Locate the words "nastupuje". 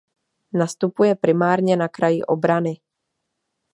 0.53-1.15